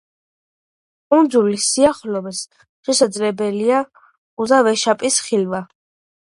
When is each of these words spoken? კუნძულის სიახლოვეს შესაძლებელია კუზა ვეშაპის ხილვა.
კუნძულის 1.13 1.67
სიახლოვეს 1.73 2.39
შესაძლებელია 2.89 3.83
კუზა 4.01 4.63
ვეშაპის 4.71 5.21
ხილვა. 5.29 5.63